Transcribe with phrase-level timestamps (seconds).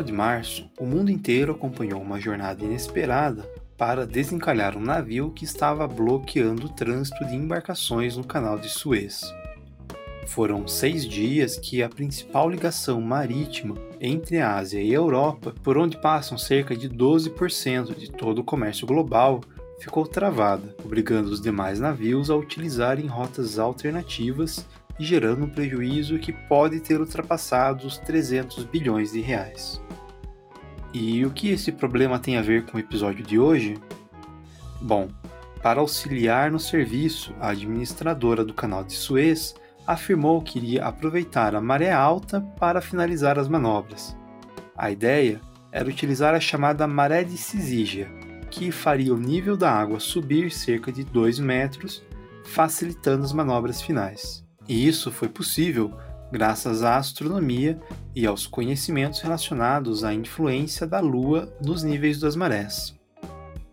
[0.00, 3.42] final de março, o mundo inteiro acompanhou uma jornada inesperada
[3.76, 9.22] para desencalhar um navio que estava bloqueando o trânsito de embarcações no canal de Suez.
[10.26, 15.76] Foram seis dias que a principal ligação marítima entre a Ásia e a Europa, por
[15.76, 19.40] onde passam cerca de 12% de todo o comércio global,
[19.80, 24.64] ficou travada, obrigando os demais navios a utilizarem rotas alternativas
[25.00, 29.80] e gerando um prejuízo que pode ter ultrapassado os 300 bilhões de reais.
[30.92, 33.78] E o que esse problema tem a ver com o episódio de hoje?
[34.80, 35.08] Bom,
[35.62, 39.54] para auxiliar no serviço, a administradora do canal de Suez
[39.86, 44.16] afirmou que iria aproveitar a maré alta para finalizar as manobras.
[44.76, 45.40] A ideia
[45.70, 48.10] era utilizar a chamada maré de Cisígia,
[48.50, 52.02] que faria o nível da água subir cerca de 2 metros,
[52.44, 54.44] facilitando as manobras finais.
[54.68, 55.92] E isso foi possível
[56.30, 57.78] graças à astronomia
[58.14, 62.94] e aos conhecimentos relacionados à influência da Lua nos níveis das marés.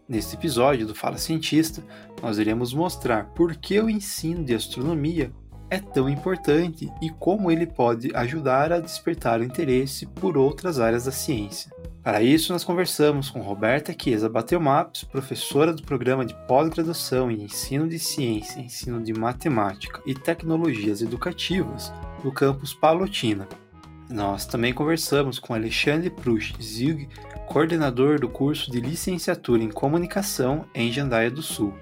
[0.07, 1.83] Neste episódio do Fala Cientista,
[2.21, 5.31] nós iremos mostrar por que o ensino de astronomia
[5.69, 11.05] é tão importante e como ele pode ajudar a despertar o interesse por outras áreas
[11.05, 11.71] da ciência.
[12.07, 17.85] Para isso, nós conversamos com Roberta Chiesa Batelmaps, professora do programa de pós-graduação em Ensino
[17.85, 21.91] de Ciência, Ensino de Matemática e Tecnologias Educativas
[22.23, 23.45] do campus Palotina.
[24.09, 27.09] Nós também conversamos com Alexandre Prush Zig,
[27.45, 31.73] coordenador do curso de licenciatura em Comunicação em Jandaia do Sul,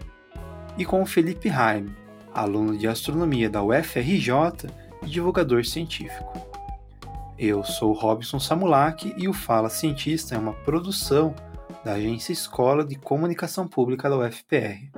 [0.75, 1.93] e com Felipe Raime,
[2.33, 4.71] aluno de astronomia da UFRJ
[5.03, 6.54] e divulgador científico.
[7.37, 11.35] Eu sou Robson Samulak e o Fala Cientista é uma produção
[11.83, 14.89] da Agência Escola de Comunicação Pública da UFPR.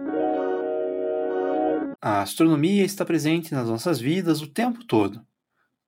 [2.00, 5.20] A astronomia está presente nas nossas vidas o tempo todo,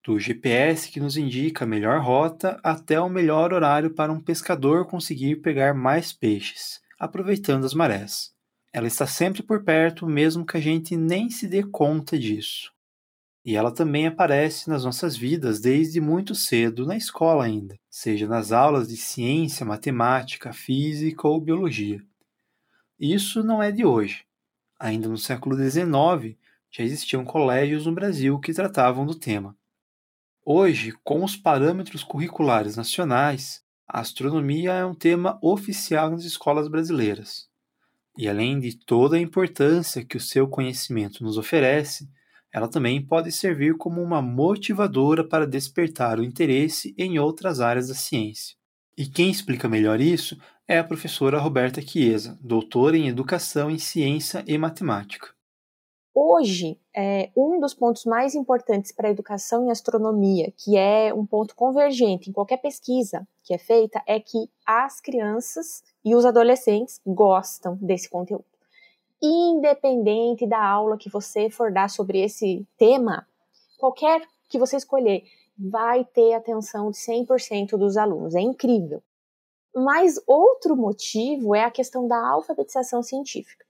[0.03, 4.87] do GPS que nos indica a melhor rota até o melhor horário para um pescador
[4.87, 8.31] conseguir pegar mais peixes, aproveitando as marés.
[8.73, 12.71] Ela está sempre por perto, mesmo que a gente nem se dê conta disso.
[13.49, 18.51] E ela também aparece nas nossas vidas desde muito cedo na escola ainda, seja nas
[18.51, 21.99] aulas de ciência, matemática, física ou biologia.
[22.99, 24.23] Isso não é de hoje.
[24.79, 26.37] Ainda no século XIX
[26.69, 29.57] já existiam colégios no Brasil que tratavam do tema.
[30.45, 37.49] Hoje, com os parâmetros curriculares nacionais, a astronomia é um tema oficial nas escolas brasileiras.
[38.15, 42.07] E além de toda a importância que o seu conhecimento nos oferece,
[42.53, 47.93] ela também pode servir como uma motivadora para despertar o interesse em outras áreas da
[47.93, 48.55] ciência.
[48.97, 50.37] E quem explica melhor isso
[50.67, 55.29] é a professora Roberta Chiesa, doutora em Educação em Ciência e Matemática.
[56.13, 61.25] Hoje, é, um dos pontos mais importantes para a educação em astronomia, que é um
[61.25, 66.99] ponto convergente em qualquer pesquisa que é feita, é que as crianças e os adolescentes
[67.05, 68.58] gostam desse conteúdo
[69.21, 73.27] independente da aula que você for dar sobre esse tema,
[73.77, 75.23] qualquer que você escolher,
[75.57, 78.33] vai ter atenção de 100% dos alunos.
[78.33, 79.03] É incrível.
[79.75, 83.65] Mas outro motivo é a questão da alfabetização científica,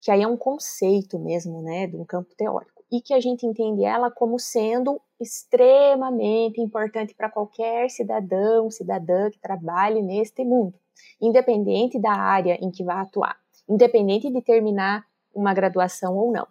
[0.00, 3.46] que aí é um conceito mesmo, né, de um campo teórico, e que a gente
[3.46, 10.74] entende ela como sendo extremamente importante para qualquer cidadão, cidadã que trabalhe neste mundo,
[11.20, 16.46] independente da área em que vá atuar independente de terminar uma graduação ou não.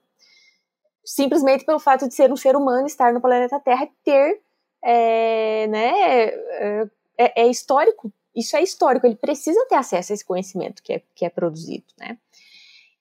[1.03, 4.41] Simplesmente pelo fato de ser um ser humano, estar no planeta Terra, ter,
[4.83, 10.25] é, né, é, é, é histórico, isso é histórico, ele precisa ter acesso a esse
[10.25, 12.17] conhecimento que é, que é produzido, né.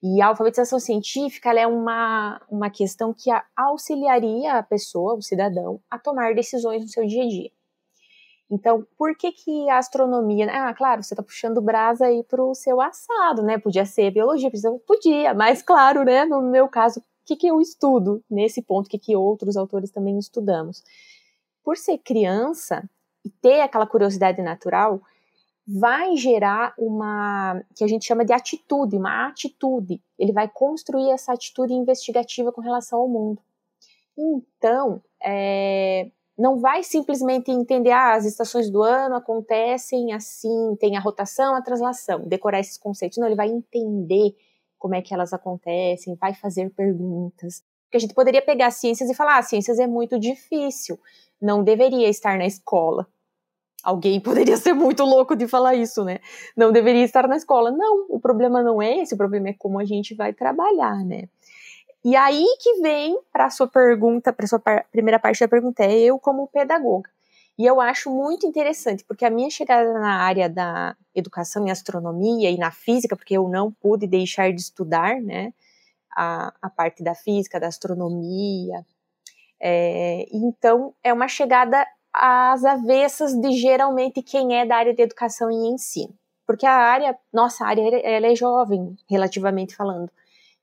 [0.03, 5.99] E a alfabetização científica é uma, uma questão que auxiliaria a pessoa, o cidadão, a
[5.99, 7.51] tomar decisões no seu dia a dia.
[8.51, 10.45] Então, por que que a astronomia...
[10.51, 13.57] Ah, claro, você está puxando brasa aí para o seu assado, né?
[13.57, 14.51] Podia ser biologia,
[14.85, 16.25] podia, mas claro, né?
[16.25, 19.89] No meu caso, o que, que eu estudo nesse ponto, o que, que outros autores
[19.89, 20.83] também estudamos?
[21.63, 22.83] Por ser criança
[23.23, 25.01] e ter aquela curiosidade natural,
[25.65, 30.01] vai gerar uma que a gente chama de atitude, uma atitude.
[30.19, 33.41] Ele vai construir essa atitude investigativa com relação ao mundo.
[34.17, 40.99] Então, é, não vai simplesmente entender ah, as estações do ano acontecem assim, tem a
[40.99, 43.19] rotação, a translação, decorar esses conceitos.
[43.19, 44.35] Não, ele vai entender
[44.79, 47.63] como é que elas acontecem, vai fazer perguntas.
[47.83, 50.99] Porque a gente poderia pegar ciências e falar, ah, ciências é muito difícil,
[51.39, 53.07] não deveria estar na escola.
[53.83, 56.19] Alguém poderia ser muito louco de falar isso, né?
[56.57, 57.71] Não deveria estar na escola.
[57.71, 61.29] Não, o problema não é esse, o problema é como a gente vai trabalhar, né?
[62.03, 65.47] E aí que vem para a sua pergunta, para a sua par primeira parte da
[65.47, 67.09] pergunta, é eu como pedagoga.
[67.57, 72.49] E eu acho muito interessante, porque a minha chegada na área da educação em astronomia
[72.49, 75.53] e na física, porque eu não pude deixar de estudar, né,
[76.15, 78.85] a, a parte da física, da astronomia.
[79.59, 85.51] É, então, é uma chegada às avessas de geralmente quem é da área de educação
[85.51, 86.13] e ensino.
[86.47, 90.11] Porque a área, nossa área, ela é jovem, relativamente falando.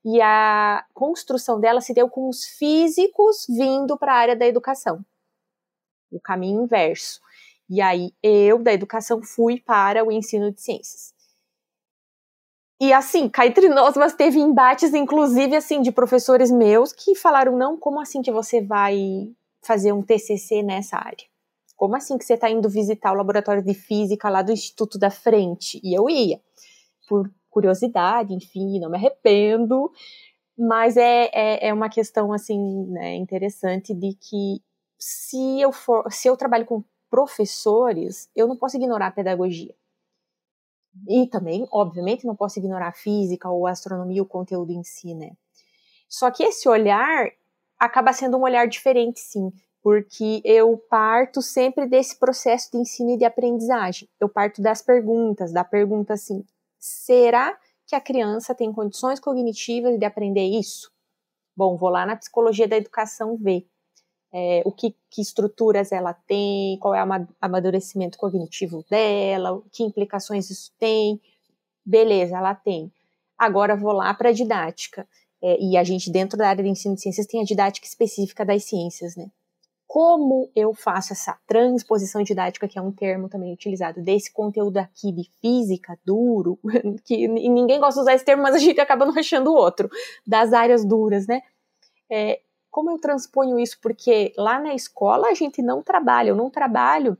[0.05, 5.03] E a construção dela se deu com os físicos vindo para a área da educação
[6.11, 7.19] o caminho inverso.
[7.69, 11.13] E aí eu, da educação, fui para o ensino de ciências.
[12.81, 17.55] E assim, cá entre nós, mas teve embates, inclusive, assim, de professores meus que falaram,
[17.55, 19.29] não, como assim que você vai
[19.61, 21.27] fazer um TCC nessa área?
[21.75, 25.09] Como assim que você está indo visitar o laboratório de física lá do Instituto da
[25.09, 25.79] Frente?
[25.83, 26.41] E eu ia,
[27.07, 29.91] por curiosidade, enfim, não me arrependo,
[30.57, 34.61] mas é, é, é uma questão, assim, né, interessante de que
[34.97, 39.75] se eu for, se eu trabalho com professores, eu não posso ignorar a pedagogia.
[41.07, 45.13] E também, obviamente, não posso ignorar a física ou a astronomia, o conteúdo em si,
[45.13, 45.31] né?
[46.07, 47.29] Só que esse olhar
[47.77, 49.51] acaba sendo um olhar diferente, sim,
[49.81, 54.09] porque eu parto sempre desse processo de ensino e de aprendizagem.
[54.19, 56.43] Eu parto das perguntas, da pergunta assim:
[56.79, 60.91] será que a criança tem condições cognitivas de aprender isso?
[61.55, 63.67] Bom, vou lá na psicologia da educação ver
[64.31, 70.49] é, o que, que, estruturas ela tem, qual é o amadurecimento cognitivo dela, que implicações
[70.49, 71.19] isso tem.
[71.85, 72.91] Beleza, ela tem.
[73.37, 75.07] Agora vou lá para a didática.
[75.41, 78.45] É, e a gente, dentro da área de ensino de ciências, tem a didática específica
[78.45, 79.31] das ciências, né?
[79.89, 85.11] Como eu faço essa transposição didática, que é um termo também utilizado, desse conteúdo aqui
[85.11, 86.59] de física duro,
[87.03, 89.89] que ninguém gosta de usar esse termo, mas a gente acaba não achando outro,
[90.27, 91.41] das áreas duras, né?
[92.07, 92.39] É,
[92.69, 93.79] como eu transponho isso?
[93.81, 97.17] Porque lá na escola a gente não trabalha, eu não trabalho,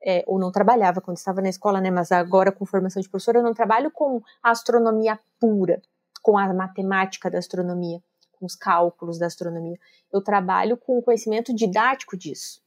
[0.00, 1.90] é, ou não trabalhava quando estava na escola, né?
[1.90, 5.82] Mas agora com formação de professora, eu não trabalho com a astronomia pura,
[6.22, 8.00] com a matemática da astronomia,
[8.38, 9.78] com os cálculos da astronomia.
[10.12, 12.62] Eu trabalho com o conhecimento didático disso.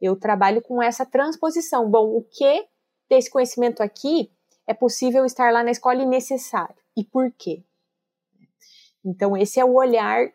[0.00, 1.90] Eu trabalho com essa transposição.
[1.90, 2.66] Bom, o que
[3.08, 4.30] desse conhecimento aqui
[4.66, 6.76] é possível estar lá na escola e necessário?
[6.96, 7.62] E por quê?
[9.04, 10.32] Então, esse é o olhar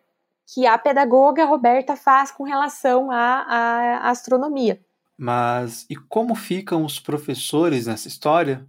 [0.54, 4.84] que a pedagoga Roberta faz com relação à, à astronomia.
[5.18, 8.68] Mas e como ficam os professores nessa história?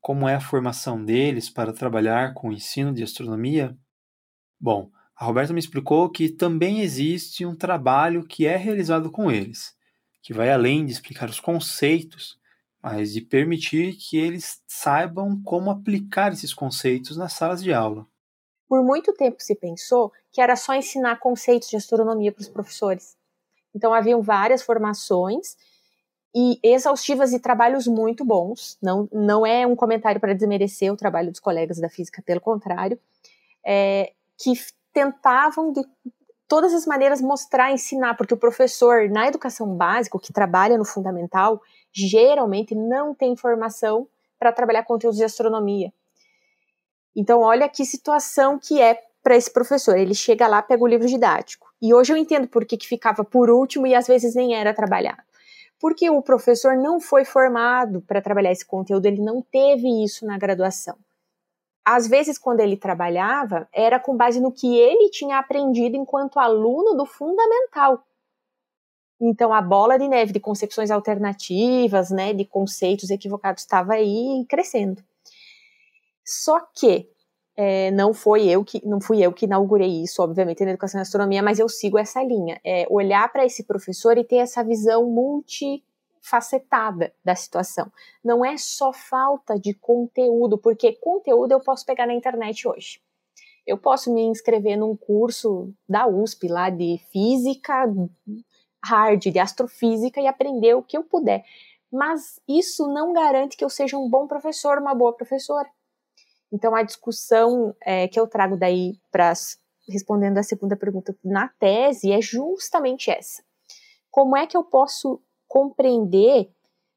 [0.00, 3.76] Como é a formação deles para trabalhar com o ensino de astronomia?
[4.60, 9.74] Bom, a Roberta me explicou que também existe um trabalho que é realizado com eles,
[10.22, 12.38] que vai além de explicar os conceitos,
[12.82, 18.06] mas de permitir que eles saibam como aplicar esses conceitos nas salas de aula.
[18.68, 23.16] Por muito tempo se pensou que era só ensinar conceitos de astronomia para os professores.
[23.74, 25.56] Então haviam várias formações
[26.34, 28.76] e exaustivas e trabalhos muito bons.
[28.82, 32.98] Não, não é um comentário para desmerecer o trabalho dos colegas da física, pelo contrário,
[33.64, 34.52] é, que
[34.96, 35.86] tentavam de
[36.48, 41.60] todas as maneiras mostrar, ensinar, porque o professor na educação básica, que trabalha no fundamental,
[41.92, 45.92] geralmente não tem formação para trabalhar conteúdos de astronomia.
[47.14, 49.98] Então, olha que situação que é para esse professor.
[49.98, 51.66] Ele chega lá, pega o livro didático.
[51.82, 54.72] E hoje eu entendo por que, que ficava por último e às vezes nem era
[54.72, 55.22] trabalhado.
[55.78, 60.38] Porque o professor não foi formado para trabalhar esse conteúdo, ele não teve isso na
[60.38, 60.96] graduação.
[61.88, 66.96] Às vezes, quando ele trabalhava, era com base no que ele tinha aprendido enquanto aluno
[66.96, 68.04] do fundamental.
[69.20, 75.00] Então, a bola de neve de concepções alternativas, né, de conceitos equivocados, estava aí crescendo.
[76.24, 77.08] Só que
[77.56, 81.02] é, não foi eu que não fui eu que inaugurei isso, obviamente, na educação e
[81.02, 82.60] astronomia, mas eu sigo essa linha.
[82.64, 85.08] É olhar para esse professor e ter essa visão
[86.26, 87.90] multifacetada da situação.
[88.24, 93.00] Não é só falta de conteúdo, porque conteúdo eu posso pegar na internet hoje.
[93.66, 97.86] Eu posso me inscrever num curso da USP lá de física
[98.84, 101.44] hard, de astrofísica e aprender o que eu puder.
[101.90, 105.68] Mas isso não garante que eu seja um bom professor, uma boa professora.
[106.52, 109.32] Então, a discussão é, que eu trago daí para
[109.88, 113.42] respondendo a segunda pergunta na tese é justamente essa.
[114.10, 115.20] Como é que eu posso
[115.56, 116.50] compreender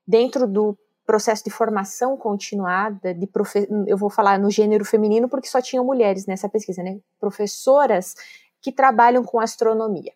[0.06, 5.48] dentro do processo de formação continuada de profe eu vou falar no gênero feminino porque
[5.48, 7.00] só tinham mulheres nessa pesquisa, né?
[7.22, 8.16] Professoras
[8.62, 10.12] que trabalham com astronomia.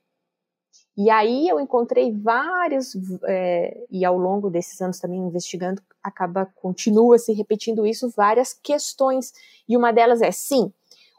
[0.97, 7.17] E aí eu encontrei vários, é, e ao longo desses anos também investigando, acaba, continua
[7.17, 9.31] se repetindo isso, várias questões.
[9.69, 10.71] E uma delas é, sim,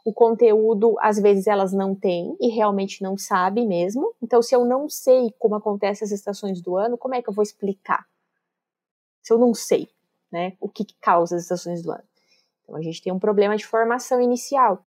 [0.05, 4.13] o conteúdo, às vezes elas não têm e realmente não sabem mesmo.
[4.25, 7.33] Então, se eu não sei como acontecem as estações do ano, como é que eu
[7.33, 8.07] vou explicar?
[9.21, 9.87] Se eu não sei,
[10.31, 12.03] né, o que, que causa as estações do ano.
[12.63, 14.83] Então, a gente tem um problema de formação inicial.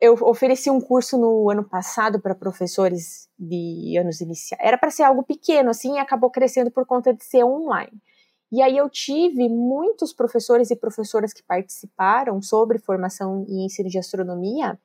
[0.00, 4.64] Eu ofereci um curso no ano passado para professores de anos iniciais.
[4.64, 8.00] Era para ser algo pequeno, assim, e acabou crescendo por conta de ser online.
[8.50, 13.98] E aí eu tive muitos professores e professoras que participaram sobre formação e ensino de
[13.98, 14.80] astronomia,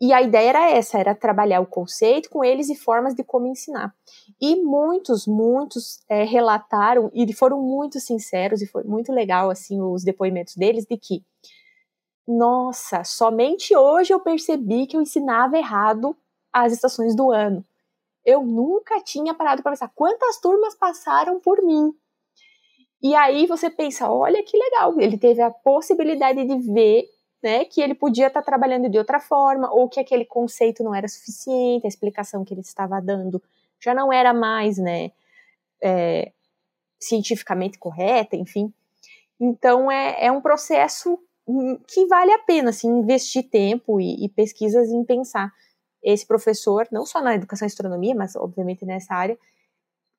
[0.00, 3.46] e a ideia era essa, era trabalhar o conceito com eles e formas de como
[3.46, 3.94] ensinar.
[4.40, 10.02] E muitos, muitos é, relataram e foram muito sinceros e foi muito legal assim os
[10.02, 11.22] depoimentos deles de que
[12.26, 16.16] nossa, somente hoje eu percebi que eu ensinava errado
[16.52, 17.64] as estações do ano.
[18.24, 21.92] Eu nunca tinha parado para pensar quantas turmas passaram por mim
[23.02, 27.08] e aí você pensa, olha que legal, ele teve a possibilidade de ver
[27.42, 31.08] né, que ele podia estar trabalhando de outra forma, ou que aquele conceito não era
[31.08, 33.42] suficiente, a explicação que ele estava dando
[33.80, 35.10] já não era mais né,
[35.82, 36.32] é,
[36.98, 38.72] cientificamente correta, enfim.
[39.40, 41.18] Então é, é um processo
[41.88, 45.52] que vale a pena assim, investir tempo e, e pesquisas em pensar
[46.02, 49.38] esse professor, não só na educação e astronomia, mas obviamente nessa área,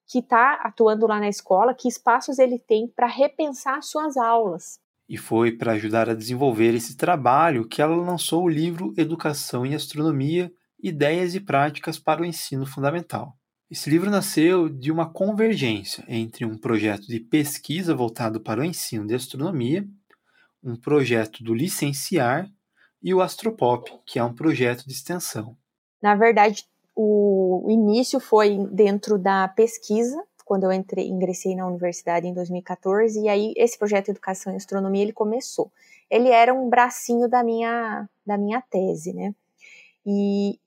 [0.08, 4.80] que está atuando lá na escola, que espaços ele tem para repensar suas aulas.
[5.08, 9.76] E foi para ajudar a desenvolver esse trabalho que ela lançou o livro Educação em
[9.76, 13.38] Astronomia Ideias e Práticas para o Ensino Fundamental.
[13.70, 19.08] Esse livro nasceu de uma convergência entre um projeto de pesquisa voltado para o ensino
[19.08, 19.88] de astronomia,
[20.64, 22.50] um projeto do licenciar
[23.02, 25.56] e o Astropop, que é um projeto de extensão.
[26.02, 26.66] Na verdade,
[26.96, 33.30] o, início foi dentro da pesquisa, quando eu entrei, ingressei na universidade em 2014, e
[33.30, 35.72] aí esse projeto de Educação e Astronomia ele começou.
[36.10, 39.34] Ele era um bracinho da minha, da minha tese, né?
[40.06, 40.60] E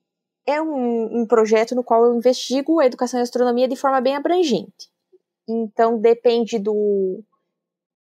[0.43, 4.15] é um, um projeto no qual eu investigo a educação e astronomia de forma bem
[4.15, 4.89] abrangente.
[5.47, 7.23] Então, depende do,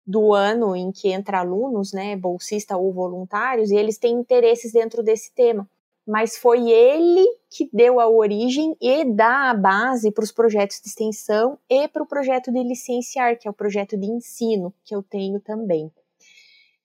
[0.07, 5.03] do ano em que entra alunos, né, bolsista ou voluntários, e eles têm interesses dentro
[5.03, 5.67] desse tema
[6.05, 10.89] mas foi ele que deu a origem e dá a base para os projetos de
[10.89, 15.01] extensão e para o projeto de licenciar, que é o projeto de ensino que eu
[15.01, 15.91] tenho também.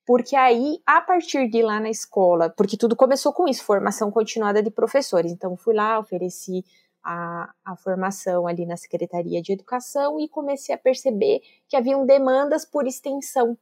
[0.07, 4.63] Porque aí, a partir de lá na escola, porque tudo começou com isso, formação continuada
[4.63, 5.31] de professores.
[5.31, 6.65] Então, fui lá, ofereci
[7.05, 12.65] a, a formação ali na Secretaria de Educação e comecei a perceber que haviam demandas
[12.65, 13.57] por extensão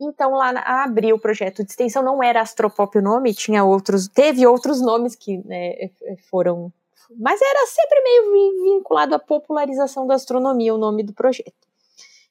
[0.00, 4.08] então, lá na, abri o projeto de extensão, não era Astropop o nome, tinha outros,
[4.08, 5.90] teve outros nomes que né,
[6.28, 6.72] foram.
[7.16, 11.52] Mas era sempre meio vinculado à popularização da astronomia, o nome do projeto.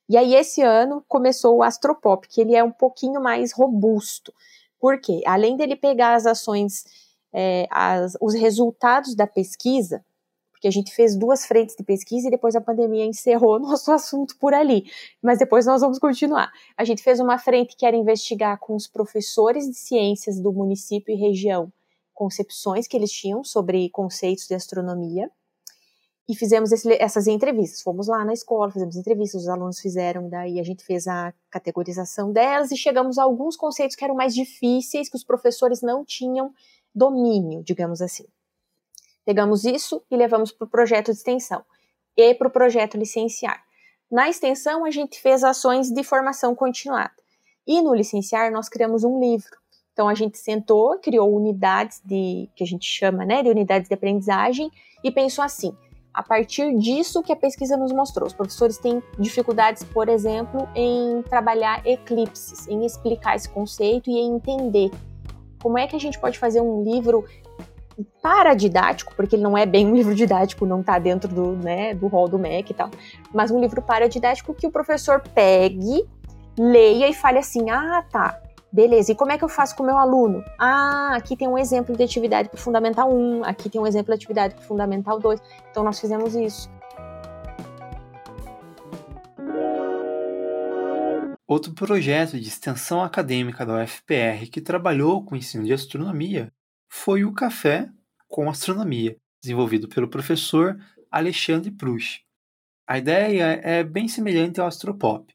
[0.09, 4.33] E aí, esse ano, começou o Astropop, que ele é um pouquinho mais robusto.
[4.79, 5.21] Por quê?
[5.25, 6.83] Além dele pegar as ações,
[7.31, 10.03] é, as, os resultados da pesquisa,
[10.63, 14.37] porque a gente fez duas frentes de pesquisa e depois a pandemia encerrou nosso assunto
[14.37, 14.85] por ali.
[15.21, 16.49] Mas depois nós vamos continuar.
[16.77, 21.13] A gente fez uma frente que era investigar com os professores de ciências do município
[21.13, 21.71] e região
[22.13, 25.29] concepções que eles tinham sobre conceitos de astronomia
[26.29, 27.81] e fizemos esse, essas entrevistas.
[27.81, 32.31] Fomos lá na escola, fizemos entrevistas, os alunos fizeram, daí a gente fez a categorização
[32.31, 36.53] delas e chegamos a alguns conceitos que eram mais difíceis, que os professores não tinham
[36.95, 38.25] domínio, digamos assim.
[39.25, 41.63] Pegamos isso e levamos para o projeto de extensão
[42.15, 43.63] e para o projeto licenciar.
[44.11, 47.13] Na extensão, a gente fez ações de formação continuada.
[47.65, 49.57] E no licenciar, nós criamos um livro.
[49.93, 53.93] Então, a gente sentou, criou unidades de, que a gente chama né, de unidades de
[53.93, 54.69] aprendizagem,
[55.03, 55.75] e pensou assim:
[56.13, 61.23] a partir disso que a pesquisa nos mostrou, os professores têm dificuldades, por exemplo, em
[61.23, 64.91] trabalhar eclipses, em explicar esse conceito e em entender
[65.61, 67.25] como é que a gente pode fazer um livro
[68.21, 72.07] paradidático, porque ele não é bem um livro didático, não está dentro do, né, do
[72.07, 72.89] rol do MEC e tal,
[73.33, 76.05] mas um livro paradidático que o professor pegue,
[76.57, 78.39] leia e fale assim: ah, tá,
[78.71, 80.43] beleza, e como é que eu faço com o meu aluno?
[80.59, 84.07] Ah, aqui tem um exemplo de atividade para o Fundamental 1, aqui tem um exemplo
[84.07, 86.69] de atividade para o Fundamental 2, então nós fizemos isso.
[91.45, 96.51] Outro projeto de extensão acadêmica da UFPR que trabalhou com o ensino de astronomia
[96.95, 97.89] foi o Café
[98.27, 100.77] com Astronomia, desenvolvido pelo professor
[101.11, 102.21] Alexandre Prush.
[102.87, 105.33] A ideia é bem semelhante ao Astropop,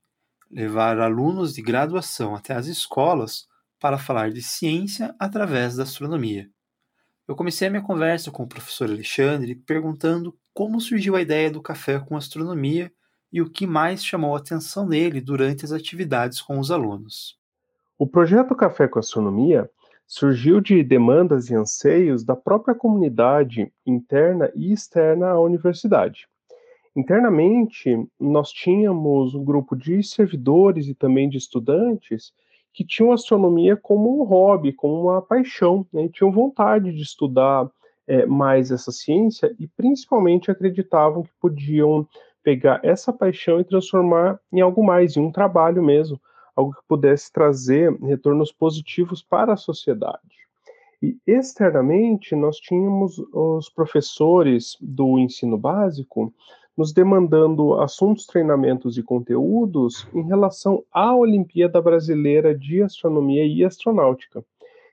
[0.49, 3.49] levar alunos de graduação até as escolas
[3.81, 6.49] para falar de ciência através da astronomia.
[7.27, 11.61] Eu comecei a minha conversa com o professor Alexandre perguntando como surgiu a ideia do
[11.61, 12.91] café com astronomia
[13.33, 17.37] e o que mais chamou a atenção dele durante as atividades com os alunos.
[17.99, 19.69] O projeto Café com Astronomia
[20.09, 26.27] surgiu de demandas e anseios da própria comunidade interna e externa à universidade.
[26.97, 32.33] Internamente, nós tínhamos um grupo de servidores e também de estudantes
[32.73, 37.71] que tinham astronomia como um hobby, como uma paixão, né, e tinham vontade de estudar
[38.07, 42.09] é, mais essa ciência e principalmente acreditavam que podiam
[42.43, 46.19] pegar essa paixão e transformar em algo mais, em um trabalho mesmo,
[46.59, 50.19] algo que pudesse trazer retornos positivos para a sociedade.
[51.00, 56.35] E externamente, nós tínhamos os professores do ensino básico
[56.77, 64.45] nos demandando assuntos, treinamentos e conteúdos em relação à Olimpíada Brasileira de Astronomia e Astronáutica.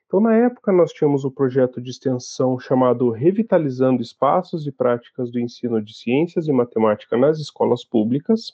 [0.06, 5.32] Então, na época, nós tínhamos o um projeto de extensão chamado Revitalizando Espaços e Práticas
[5.32, 8.52] do Ensino de Ciências e Matemática nas Escolas Públicas,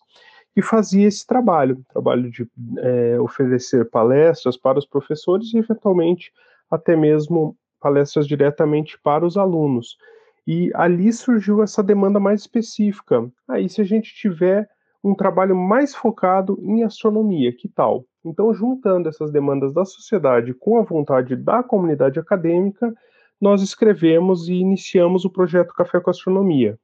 [0.55, 2.47] que fazia esse trabalho, trabalho de
[2.79, 6.33] é, oferecer palestras para os professores e, eventualmente,
[6.71, 9.97] até mesmo palestras diretamente para os alunos,
[10.47, 13.31] e ali surgiu essa demanda mais específica.
[13.49, 14.69] Aí, se a gente tiver
[15.03, 18.05] um trabalho mais focado em astronomia, que tal?
[18.25, 22.93] Então, juntando essas demandas da sociedade com a vontade da comunidade acadêmica,
[23.41, 26.79] nós escrevemos e iniciamos o projeto Café com Astronomia.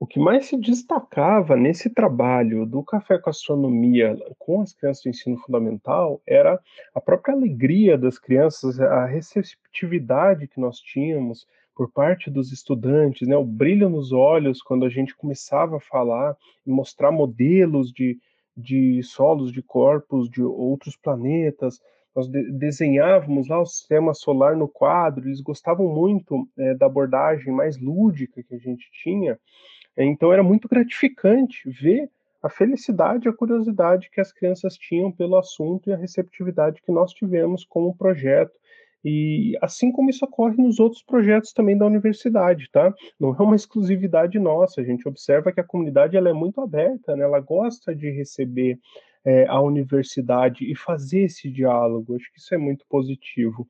[0.00, 5.08] O que mais se destacava nesse trabalho do Café com Astronomia com as crianças do
[5.08, 6.60] ensino fundamental era
[6.94, 13.36] a própria alegria das crianças, a receptividade que nós tínhamos por parte dos estudantes, né,
[13.36, 16.36] o brilho nos olhos quando a gente começava a falar
[16.66, 18.18] e mostrar modelos de,
[18.56, 21.80] de solos, de corpos de outros planetas.
[22.14, 27.52] Nós de desenhávamos lá o sistema solar no quadro, eles gostavam muito é, da abordagem
[27.52, 29.38] mais lúdica que a gente tinha.
[29.96, 32.10] Então era muito gratificante ver
[32.42, 36.92] a felicidade e a curiosidade que as crianças tinham pelo assunto e a receptividade que
[36.92, 38.58] nós tivemos com o projeto
[39.04, 42.92] e assim como isso ocorre nos outros projetos também da universidade, tá?
[43.20, 44.80] Não é uma exclusividade nossa.
[44.80, 47.24] A gente observa que a comunidade ela é muito aberta, né?
[47.24, 48.78] Ela gosta de receber
[49.22, 52.16] é, a universidade e fazer esse diálogo.
[52.16, 53.68] Acho que isso é muito positivo.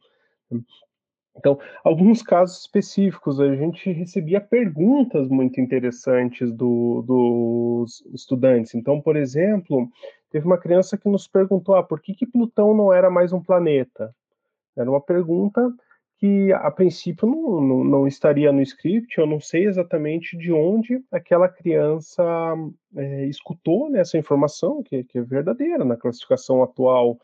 [1.36, 8.74] Então, alguns casos específicos, a gente recebia perguntas muito interessantes do, dos estudantes.
[8.74, 9.88] Então, por exemplo,
[10.30, 13.42] teve uma criança que nos perguntou: ah, por que, que Plutão não era mais um
[13.42, 14.14] planeta?
[14.76, 15.72] Era uma pergunta
[16.18, 21.02] que, a princípio, não, não, não, estaria no script, eu não sei exatamente de onde
[21.10, 22.22] aquela criança
[22.96, 25.84] é, escutou né, essa informação, que, que, é verdadeira.
[25.84, 27.18] Na classificação atual,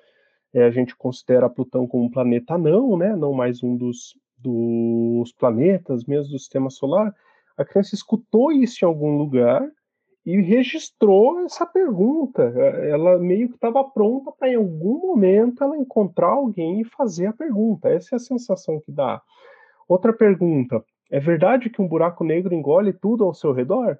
[0.53, 5.33] é, a gente considera Plutão como um planeta não, né, não mais um dos, dos
[5.33, 7.15] planetas mesmo do sistema solar.
[7.57, 9.69] A criança escutou isso em algum lugar
[10.25, 12.43] e registrou essa pergunta.
[12.43, 17.33] Ela meio que estava pronta para, em algum momento, ela encontrar alguém e fazer a
[17.33, 17.89] pergunta.
[17.89, 19.21] Essa é a sensação que dá.
[19.89, 23.99] Outra pergunta: é verdade que um buraco negro engole tudo ao seu redor?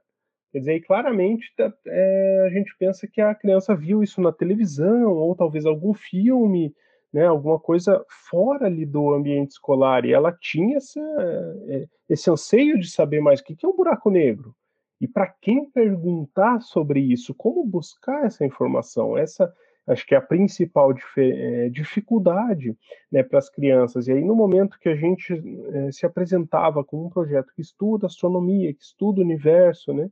[0.53, 5.13] Quer dizer, claramente tá, é, a gente pensa que a criança viu isso na televisão,
[5.13, 6.75] ou talvez algum filme,
[7.13, 11.01] né, alguma coisa fora ali do ambiente escolar, e ela tinha essa,
[11.69, 14.55] é, esse anseio de saber mais o que é um buraco negro.
[15.01, 19.17] E para quem perguntar sobre isso, como buscar essa informação?
[19.17, 19.53] Essa
[19.87, 22.77] acho que é a principal é, dificuldade
[23.11, 24.07] né, para as crianças.
[24.07, 28.07] E aí, no momento que a gente é, se apresentava com um projeto que estuda
[28.07, 30.09] astronomia, que estuda o universo, né,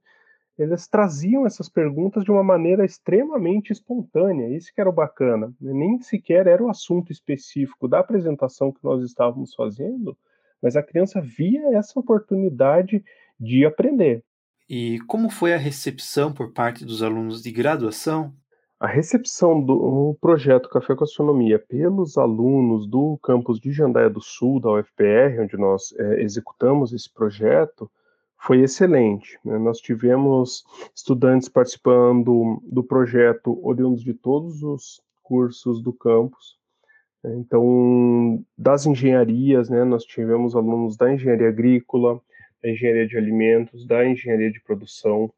[0.58, 4.48] eles traziam essas perguntas de uma maneira extremamente espontânea.
[4.48, 5.54] Isso que era o bacana.
[5.60, 5.72] Né?
[5.72, 10.16] Nem sequer era o assunto específico da apresentação que nós estávamos fazendo,
[10.60, 13.04] mas a criança via essa oportunidade
[13.38, 14.24] de aprender.
[14.68, 18.34] E como foi a recepção por parte dos alunos de graduação?
[18.80, 24.60] A recepção do projeto Café com Astronomia pelos alunos do campus de Jandaia do Sul,
[24.60, 27.90] da UFPR, onde nós é, executamos esse projeto,
[28.38, 29.38] foi excelente.
[29.44, 29.58] Né?
[29.58, 36.56] Nós tivemos estudantes participando do projeto oriundos de todos os cursos do campus.
[37.24, 42.20] Então, das engenharias, né, nós tivemos alunos da engenharia agrícola,
[42.62, 45.30] da engenharia de alimentos, da engenharia de produção.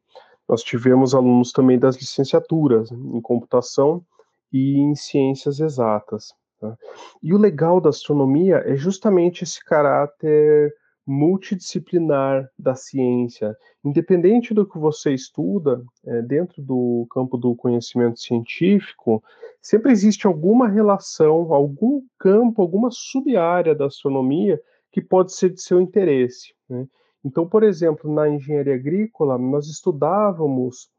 [0.47, 4.05] Nós tivemos alunos também das licenciaturas em computação
[4.53, 6.33] e em ciências exatas.
[6.59, 6.77] Tá?
[7.21, 10.73] E o legal da astronomia é justamente esse caráter
[11.05, 13.55] multidisciplinar da ciência.
[13.83, 19.23] Independente do que você estuda, é, dentro do campo do conhecimento científico,
[19.61, 24.61] sempre existe alguma relação, algum campo, alguma sub-área da astronomia
[24.91, 26.53] que pode ser de seu interesse.
[26.69, 26.87] Né?
[27.23, 30.89] Então, por exemplo, na engenharia agrícola, nós estudávamos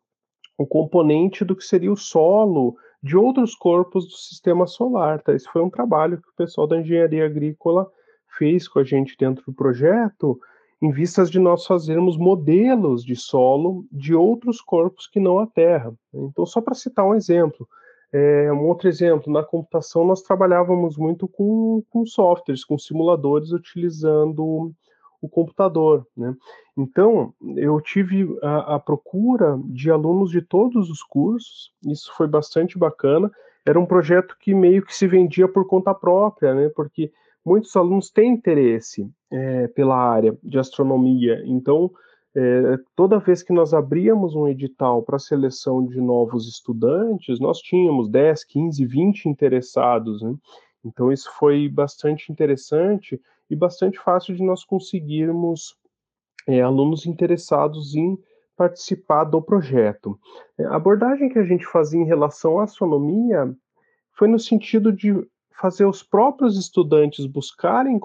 [0.56, 5.20] o componente do que seria o solo de outros corpos do sistema solar.
[5.22, 5.34] Tá?
[5.34, 7.90] Esse foi um trabalho que o pessoal da engenharia agrícola
[8.36, 10.38] fez com a gente dentro do projeto,
[10.80, 15.94] em vistas de nós fazermos modelos de solo de outros corpos que não a Terra.
[16.12, 17.68] Então, só para citar um exemplo,
[18.12, 24.74] é, um outro exemplo, na computação nós trabalhávamos muito com, com softwares, com simuladores, utilizando
[25.22, 26.04] o computador.
[26.16, 26.34] Né?
[26.76, 32.76] Então, eu tive a, a, procura de alunos de todos os cursos, isso foi bastante
[32.76, 33.30] bacana.
[33.64, 36.68] Era um projeto que meio que se vendia por conta própria, né?
[36.74, 37.12] porque
[37.44, 41.90] muitos alunos têm interesse é, pela área de astronomia, então.
[42.34, 48.08] É, toda vez que nós abríamos um edital para seleção de novos estudantes, nós tínhamos
[48.08, 50.22] 10, 15, 20 interessados.
[50.22, 50.34] Né?
[50.82, 55.76] Então, isso foi bastante interessante e bastante fácil de nós conseguirmos
[56.48, 58.18] é, alunos interessados em
[58.56, 60.18] participar do projeto.
[60.58, 63.54] É, a abordagem que a gente fazia em relação à astronomia
[64.12, 65.12] foi no sentido de
[65.60, 67.98] fazer os próprios estudantes buscarem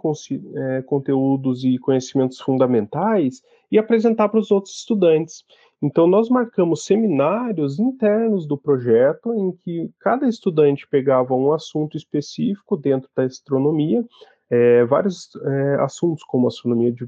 [0.55, 5.43] é, conteúdos e conhecimentos fundamentais e apresentar para os outros estudantes.
[5.81, 12.75] Então, nós marcamos seminários internos do projeto, em que cada estudante pegava um assunto específico
[12.75, 14.03] dentro da astronomia,
[14.49, 17.07] é, vários é, assuntos, como astronomia de,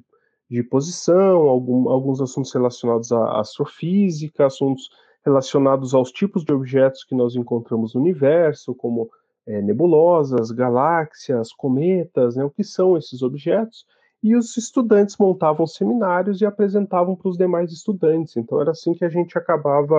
[0.49, 4.89] de posição, algum, alguns assuntos relacionados à astrofísica, assuntos
[5.25, 9.09] relacionados aos tipos de objetos que nós encontramos no universo, como
[9.49, 13.83] é, nebulosas, galáxias, cometas, né, o que são esses objetos,
[14.21, 18.37] e os estudantes montavam seminários e apresentavam para os demais estudantes.
[18.37, 19.95] Então era assim que a gente acabava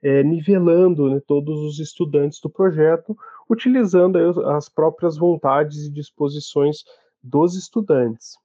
[0.00, 3.16] é, nivelando né, todos os estudantes do projeto,
[3.50, 4.16] utilizando
[4.50, 6.84] as próprias vontades e disposições
[7.22, 8.36] dos estudantes.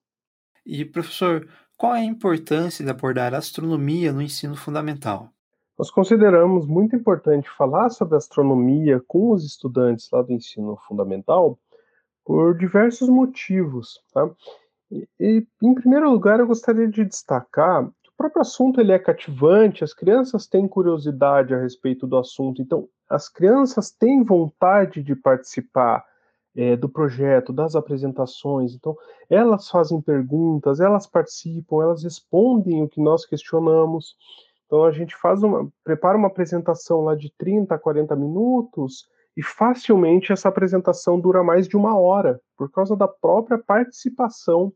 [0.66, 5.30] E, professor, qual é a importância de abordar astronomia no ensino fundamental?
[5.80, 11.58] Nós consideramos muito importante falar sobre astronomia com os estudantes lá do ensino fundamental
[12.24, 14.04] por diversos motivos.
[14.14, 14.30] Tá?
[14.92, 17.90] E, e, em primeiro lugar, eu gostaria de destacar
[18.20, 23.30] próprio assunto ele é cativante, as crianças têm curiosidade a respeito do assunto, então as
[23.30, 26.04] crianças têm vontade de participar
[26.54, 28.94] é, do projeto, das apresentações, então
[29.30, 34.18] elas fazem perguntas, elas participam, elas respondem o que nós questionamos.
[34.70, 39.42] Então a gente faz uma, prepara uma apresentação lá de 30 a 40 minutos e
[39.42, 44.72] facilmente essa apresentação dura mais de uma hora, por causa da própria participação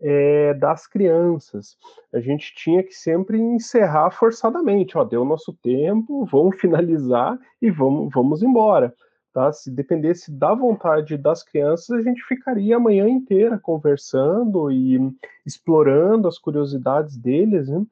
[0.00, 1.76] é, das crianças.
[2.12, 8.12] A gente tinha que sempre encerrar forçadamente, ó, deu nosso tempo, vamos finalizar e vamos,
[8.12, 8.92] vamos embora.
[9.32, 9.52] Tá?
[9.52, 14.98] Se dependesse da vontade das crianças, a gente ficaria a manhã inteira conversando e
[15.46, 17.68] explorando as curiosidades deles.
[17.68, 17.84] Né?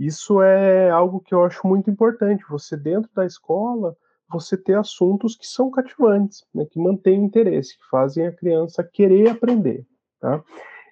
[0.00, 2.42] Isso é algo que eu acho muito importante.
[2.48, 3.94] Você dentro da escola,
[4.30, 6.64] você ter assuntos que são cativantes, né?
[6.64, 9.86] que mantêm interesse, que fazem a criança querer aprender.
[10.18, 10.42] Tá?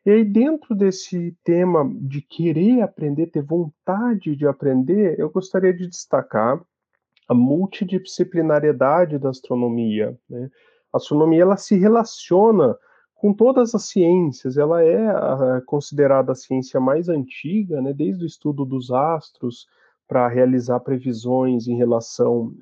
[0.05, 5.89] E aí, dentro desse tema de querer aprender, ter vontade de aprender, eu gostaria de
[5.89, 6.63] destacar
[7.27, 10.15] a multidisciplinariedade da astronomia.
[10.29, 10.51] Né?
[10.93, 12.77] A astronomia ela se relaciona
[13.19, 17.93] com todas as ciências, ela é a, considerada a ciência mais antiga, né?
[17.93, 19.67] desde o estudo dos astros
[20.07, 22.55] para realizar previsões em relação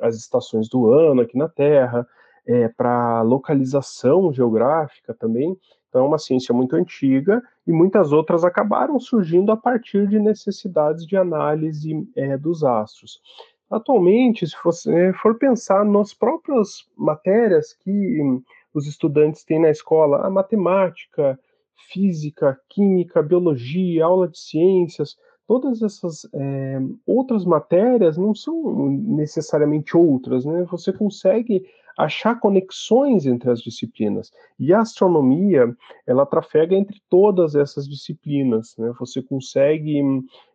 [0.00, 2.06] às estações do ano aqui na Terra,
[2.46, 5.56] é, para localização geográfica também.
[5.88, 11.06] Então, é uma ciência muito antiga e muitas outras acabaram surgindo a partir de necessidades
[11.06, 13.20] de análise é, dos astros.
[13.70, 18.40] Atualmente, se você for pensar nas próprias matérias que
[18.78, 21.38] os estudantes têm na escola, a matemática,
[21.90, 30.44] física, química, biologia, aula de ciências, todas essas é, outras matérias não são necessariamente outras,
[30.44, 30.64] né?
[30.70, 31.64] Você consegue
[31.96, 34.30] achar conexões entre as disciplinas.
[34.58, 35.74] E a astronomia,
[36.06, 38.76] ela trafega entre todas essas disciplinas.
[38.76, 38.92] Né?
[39.00, 40.02] Você consegue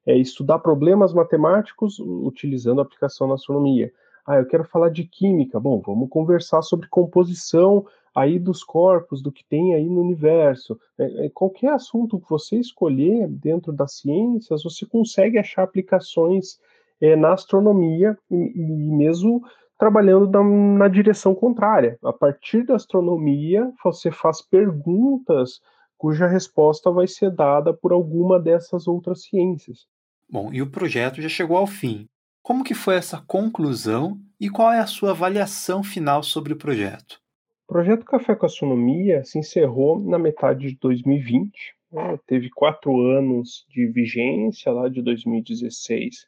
[0.06, 3.92] é, estudar problemas matemáticos utilizando a aplicação na astronomia.
[4.26, 5.60] Ah, eu quero falar de química.
[5.60, 10.80] Bom, vamos conversar sobre composição aí dos corpos, do que tem aí no universo.
[10.98, 16.60] É, é, qualquer assunto que você escolher dentro das ciências, você consegue achar aplicações
[17.00, 19.42] é, na astronomia e, e mesmo
[19.78, 21.98] trabalhando na, na direção contrária.
[22.04, 25.60] A partir da astronomia, você faz perguntas
[25.98, 29.86] cuja resposta vai ser dada por alguma dessas outras ciências.
[30.30, 32.08] Bom, e o projeto já chegou ao fim.
[32.44, 37.22] Como que foi essa conclusão e qual é a sua avaliação final sobre o projeto?
[37.68, 41.52] O projeto Café com Astronomia se encerrou na metade de 2020.
[41.92, 42.20] Né?
[42.26, 46.28] Teve quatro anos de vigência, lá de 2016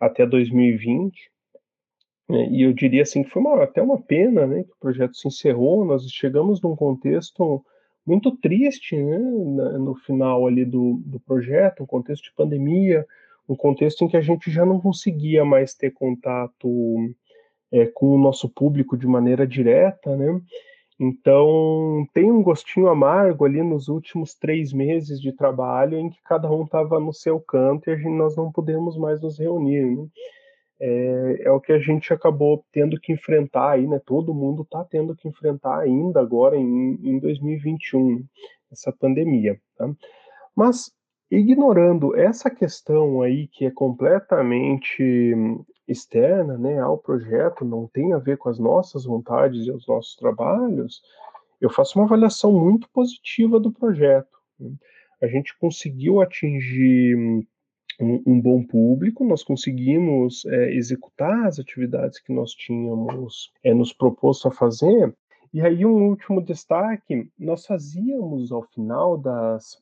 [0.00, 1.30] até 2020.
[2.30, 5.16] É, e eu diria assim que foi uma, até uma pena né, que o projeto
[5.16, 5.84] se encerrou.
[5.84, 7.62] Nós chegamos num contexto
[8.06, 13.06] muito triste né, no final ali do, do projeto, um contexto de pandemia,
[13.52, 16.68] um contexto em que a gente já não conseguia mais ter contato
[17.70, 20.40] é, com o nosso público de maneira direta, né?
[21.00, 26.50] Então tem um gostinho amargo ali nos últimos três meses de trabalho em que cada
[26.50, 29.84] um estava no seu canto e gente, nós não pudemos mais nos reunir.
[29.84, 30.06] Né?
[30.80, 34.00] É, é, o que a gente acabou tendo que enfrentar aí, né?
[34.04, 38.24] Todo mundo está tendo que enfrentar ainda agora em, em 2021
[38.70, 39.58] essa pandemia.
[39.76, 39.90] Tá?
[40.54, 40.92] Mas
[41.36, 45.34] ignorando essa questão aí que é completamente
[45.88, 50.14] externa né, ao projeto, não tem a ver com as nossas vontades e os nossos
[50.16, 51.02] trabalhos,
[51.60, 54.38] eu faço uma avaliação muito positiva do projeto.
[54.58, 54.72] Né.
[55.22, 57.16] A gente conseguiu atingir
[58.00, 63.92] um, um bom público, nós conseguimos é, executar as atividades que nós tínhamos é, nos
[63.92, 65.14] proposto a fazer.
[65.54, 69.80] E aí, um último destaque: nós fazíamos ao final das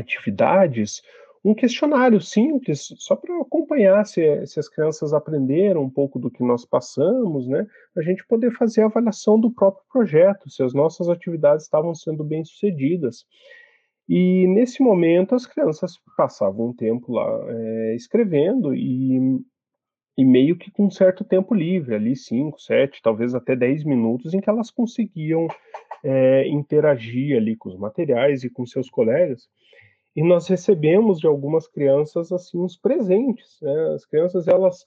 [0.00, 1.02] atividades
[1.42, 6.42] um questionário simples, só para acompanhar se, se, as crianças aprenderam um pouco do que
[6.42, 7.66] nós passamos, né?
[7.96, 12.22] A gente poder fazer a avaliação do próprio projeto, se as nossas atividades estavam sendo
[12.22, 13.24] bem sucedidas.
[14.06, 19.40] E nesse momento as crianças passavam um tempo lá é, escrevendo e,
[20.18, 24.34] e meio que com um certo tempo livre, ali 5, 7, talvez até 10 minutos,
[24.34, 25.48] em que elas conseguiam
[26.04, 29.48] é, interagir ali com os materiais e com seus colegas
[30.14, 33.58] e nós recebemos de algumas crianças assim uns presentes.
[33.62, 33.94] Né?
[33.94, 34.86] As crianças elas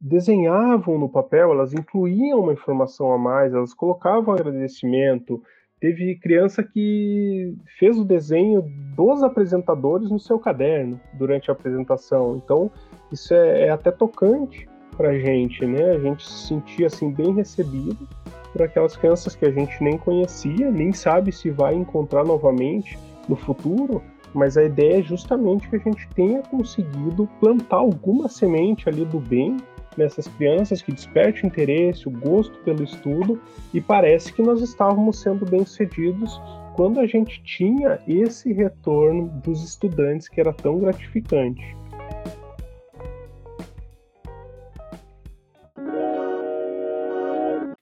[0.00, 5.42] desenhavam no papel, elas incluíam uma informação a mais, elas colocavam agradecimento.
[5.78, 8.64] Teve criança que fez o desenho
[8.96, 12.36] dos apresentadores no seu caderno durante a apresentação.
[12.36, 12.70] Então
[13.12, 15.90] isso é, é até tocante para gente, né?
[15.90, 18.08] A gente se sentia assim bem recebido
[18.52, 23.36] por aquelas crianças que a gente nem conhecia, nem sabe se vai encontrar novamente no
[23.36, 24.02] futuro,
[24.34, 29.20] mas a ideia é justamente que a gente tenha conseguido plantar alguma semente ali do
[29.20, 29.56] bem
[29.96, 33.40] nessas crianças que desperte o interesse, o gosto pelo estudo,
[33.74, 36.40] e parece que nós estávamos sendo bem-sucedidos
[36.74, 41.76] quando a gente tinha esse retorno dos estudantes que era tão gratificante.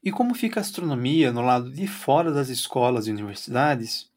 [0.02, 4.10] E como fica a astronomia no lado de fora das escolas e universidades?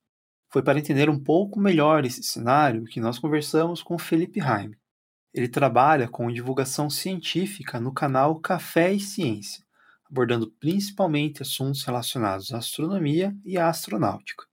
[0.53, 4.75] Foi para entender um pouco melhor esse cenário que nós conversamos com Felipe Heim.
[5.33, 9.65] Ele trabalha com divulgação científica no canal Café e Ciência,
[10.07, 14.45] abordando principalmente assuntos relacionados à astronomia e à astronáutica.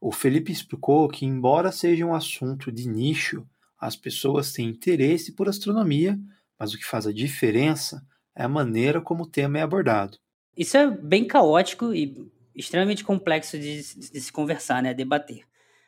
[0.00, 3.44] O Felipe explicou que, embora seja um assunto de nicho,
[3.76, 6.16] as pessoas têm interesse por astronomia,
[6.56, 10.16] mas o que faz a diferença é a maneira como o tema é abordado.
[10.56, 12.30] Isso é bem caótico e
[12.60, 15.44] extremamente complexo de, de, se conversar, né, debater.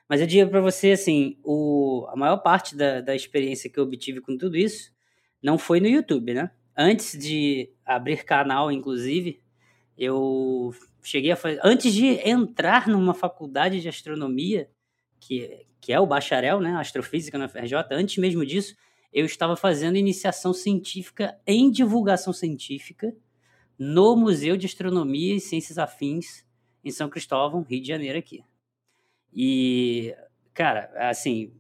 [0.09, 3.85] Mas eu digo para você, assim, o, a maior parte da, da experiência que eu
[3.85, 4.93] obtive com tudo isso
[5.43, 6.51] não foi no YouTube, né?
[6.77, 9.41] Antes de abrir canal, inclusive,
[9.97, 11.61] eu cheguei a fazer.
[11.63, 14.71] Antes de entrar numa faculdade de astronomia,
[15.21, 16.75] que, que é o bacharel, né?
[16.77, 18.75] Astrofísica na FRJ, antes mesmo disso,
[19.13, 23.15] eu estava fazendo iniciação científica em divulgação científica
[23.79, 26.45] no Museu de Astronomia e Ciências Afins
[26.85, 28.45] em São Cristóvão, Rio de Janeiro, aqui.
[29.35, 30.15] E,
[30.53, 31.53] cara, assim,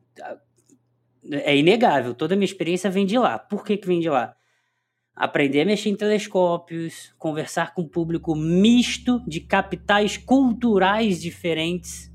[1.30, 3.38] é inegável, toda a minha experiência vem de lá.
[3.38, 4.34] Por que, que vem de lá?
[5.14, 12.10] Aprender a mexer em telescópios, conversar com um público misto de capitais culturais diferentes.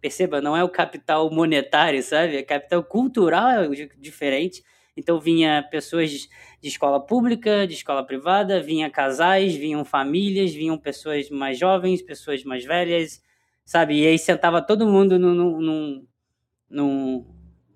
[0.00, 2.36] Perceba, não é o capital monetário, sabe?
[2.36, 4.62] É capital cultural diferente.
[4.96, 6.28] Então vinha pessoas
[6.64, 12.42] de escola pública, de escola privada, vinha casais, vinham famílias, vinham pessoas mais jovens, pessoas
[12.42, 13.22] mais velhas,
[13.66, 14.00] sabe?
[14.00, 16.06] E aí sentava todo mundo num, num,
[16.70, 17.26] num,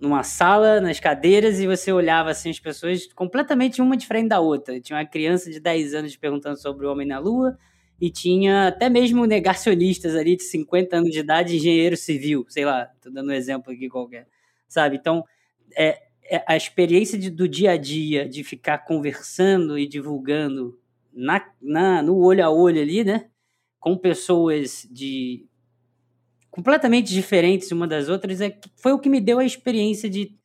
[0.00, 4.80] numa sala, nas cadeiras, e você olhava assim as pessoas completamente uma diferente da outra.
[4.80, 7.58] Tinha uma criança de 10 anos perguntando sobre o homem na lua,
[8.00, 12.86] e tinha até mesmo negacionistas ali de 50 anos de idade, engenheiro civil, sei lá,
[13.02, 14.26] tô dando um exemplo aqui qualquer,
[14.66, 14.96] sabe?
[14.96, 15.22] Então,
[15.76, 16.07] é,
[16.46, 20.78] a experiência de, do dia a dia, de ficar conversando e divulgando
[21.12, 23.28] na, na, no olho a olho ali, né?
[23.80, 25.46] Com pessoas de
[26.50, 30.36] completamente diferentes uma das outras, é, foi o que me deu a experiência de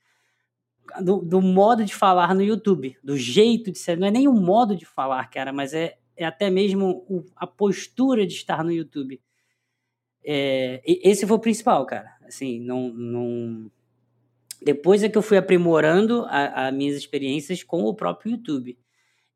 [1.01, 3.97] do, do, modo de falar no YouTube, do jeito de ser.
[3.97, 7.47] Não é nem o modo de falar, cara, mas é, é até mesmo o, a
[7.47, 9.19] postura de estar no YouTube.
[10.23, 12.15] É, esse foi o principal, cara.
[12.25, 13.71] Assim, não, não,
[14.63, 18.77] depois é que eu fui aprimorando as minhas experiências com o próprio YouTube.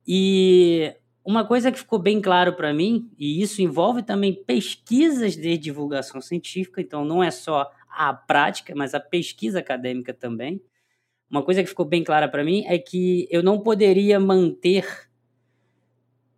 [0.07, 5.57] E uma coisa que ficou bem claro para mim, e isso envolve também pesquisas de
[5.57, 10.61] divulgação científica, então não é só a prática, mas a pesquisa acadêmica também.
[11.29, 15.09] Uma coisa que ficou bem clara para mim é que eu não poderia manter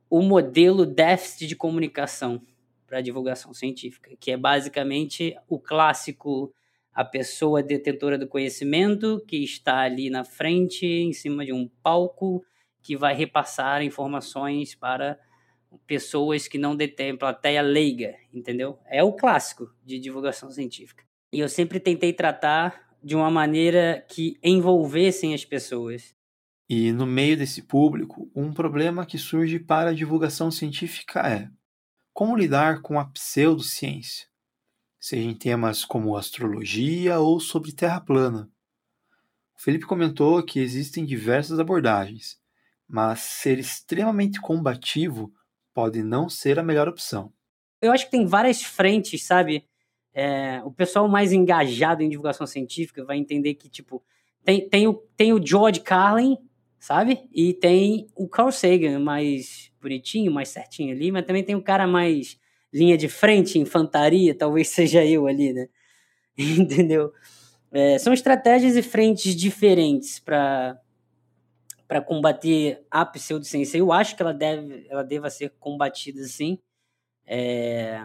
[0.09, 2.41] o modelo déficit de comunicação
[2.87, 6.51] para divulgação científica, que é basicamente o clássico
[6.99, 12.43] a pessoa detentora do conhecimento que está ali na frente, em cima de um palco,
[12.83, 15.17] que vai repassar informações para
[15.87, 18.77] pessoas que não detêm plateia leiga, entendeu?
[18.85, 21.05] É o clássico de divulgação científica.
[21.31, 26.13] E eu sempre tentei tratar de uma maneira que envolvessem as pessoas.
[26.69, 31.49] E no meio desse público, um problema que surge para a divulgação científica é
[32.11, 34.27] como lidar com a pseudociência,
[34.99, 38.49] seja em temas como astrologia ou sobre terra plana.
[39.57, 42.39] O Felipe comentou que existem diversas abordagens,
[42.87, 45.31] mas ser extremamente combativo
[45.73, 47.31] pode não ser a melhor opção.
[47.81, 49.65] Eu acho que tem várias frentes, sabe?
[50.13, 54.03] É, o pessoal mais engajado em divulgação científica vai entender que, tipo,
[54.43, 56.37] tem, tem, o, tem o George Carlin,
[56.79, 57.29] sabe?
[57.31, 61.85] E tem o Carl Sagan, mais bonitinho, mais certinho ali, mas também tem o cara
[61.85, 62.38] mais
[62.73, 65.67] linha de frente, infantaria, talvez seja eu ali, né?
[66.37, 67.11] Entendeu?
[67.71, 70.79] É, são estratégias e frentes diferentes para
[71.89, 73.75] para combater a pseudociência.
[73.75, 76.59] Eu acho que ela deve, ela deva ser combatida sim.
[77.25, 77.99] É...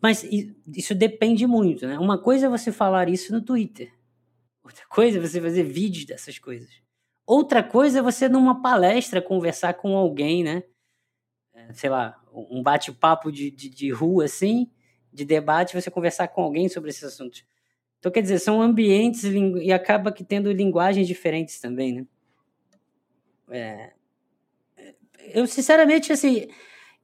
[0.00, 0.26] Mas
[0.66, 1.96] isso depende muito, né?
[1.96, 3.92] Uma coisa é você falar isso no Twitter.
[4.64, 6.82] Outra coisa é você fazer vídeos dessas coisas.
[7.24, 10.64] Outra coisa é você numa palestra conversar com alguém, né?
[11.68, 14.70] É, sei lá, um bate-papo de, de, de rua assim,
[15.12, 17.44] de debate, você conversar com alguém sobre esses assuntos.
[17.98, 22.06] Então, quer dizer, são ambientes e acaba que tendo linguagens diferentes também, né?
[23.50, 23.92] É,
[25.32, 26.48] eu, sinceramente, assim,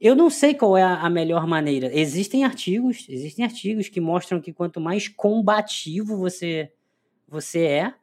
[0.01, 1.91] eu não sei qual é a, melhor maneira.
[1.93, 6.73] Existem artigos, existem artigos que mostram que quanto mais combativo você,
[7.29, 7.95] você é,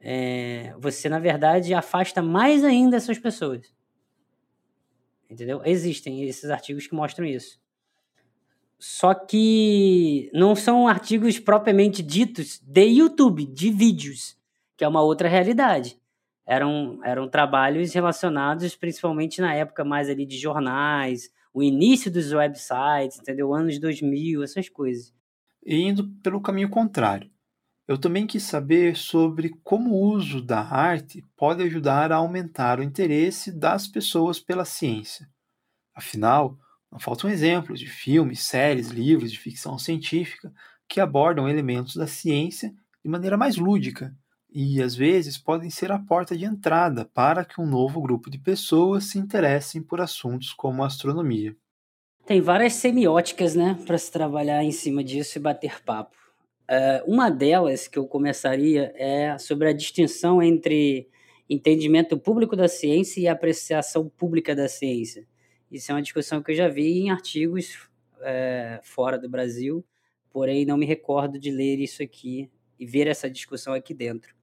[0.00, 3.75] é você, na verdade, afasta mais ainda essas pessoas.
[5.30, 5.60] Entendeu?
[5.64, 7.58] Existem esses artigos que mostram isso.
[8.78, 14.36] Só que não são artigos propriamente ditos de YouTube, de vídeos,
[14.76, 15.98] que é uma outra realidade
[16.46, 23.18] eram, eram trabalhos relacionados principalmente na época mais ali de jornais, o início dos websites,
[23.18, 23.52] entendeu?
[23.52, 25.12] Anos 2000, essas coisas.
[25.64, 27.28] E indo pelo caminho contrário,
[27.88, 32.82] eu também quis saber sobre como o uso da arte pode ajudar a aumentar o
[32.82, 35.28] interesse das pessoas pela ciência.
[35.94, 36.58] Afinal,
[36.90, 40.52] não faltam exemplos de filmes, séries, livros de ficção científica
[40.88, 44.14] que abordam elementos da ciência de maneira mais lúdica
[44.50, 48.38] e às vezes podem ser a porta de entrada para que um novo grupo de
[48.38, 51.56] pessoas se interessem por assuntos como astronomia.
[52.24, 56.25] Tem várias semióticas, né, para se trabalhar em cima disso e bater papo.
[56.68, 61.08] Uh, uma delas que eu começaria é sobre a distinção entre
[61.48, 65.26] entendimento público da ciência e apreciação pública da ciência.
[65.70, 67.88] Isso é uma discussão que eu já vi em artigos
[68.22, 69.84] é, fora do Brasil,
[70.30, 74.36] porém não me recordo de ler isso aqui e ver essa discussão aqui dentro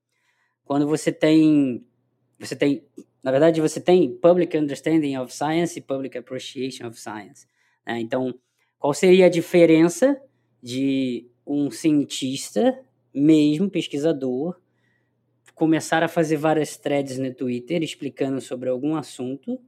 [0.63, 1.86] quando você tem
[2.39, 2.83] você tem
[3.23, 7.47] na verdade você tem public understanding of science e public appreciation of science
[7.86, 7.99] né?
[7.99, 8.33] então
[8.79, 10.19] qual seria a diferença
[10.62, 12.79] de um cientista
[13.13, 14.60] mesmo pesquisador
[15.53, 19.60] começar a fazer várias threads no Twitter explicando sobre algum assunto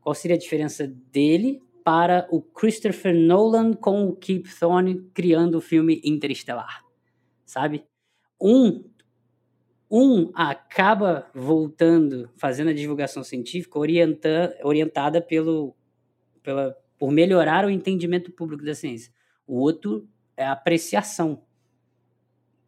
[0.00, 5.60] qual seria a diferença dele para o Christopher Nolan com o Keith Thorne criando o
[5.60, 6.84] filme Interestelar
[7.44, 7.84] sabe
[8.40, 8.84] um
[9.90, 15.76] um acaba voltando, fazendo a divulgação científica orienta, orientada pelo,
[16.42, 19.12] pela, por melhorar o entendimento público da ciência.
[19.46, 21.42] O outro é apreciação.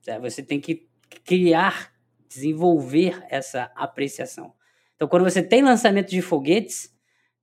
[0.07, 0.88] É, você tem que
[1.25, 1.92] criar,
[2.29, 4.54] desenvolver essa apreciação.
[4.96, 6.94] Então, quando você tem lançamento de foguetes,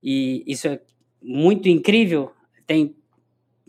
[0.02, 0.82] e isso é
[1.22, 2.32] muito incrível,
[2.66, 2.96] tem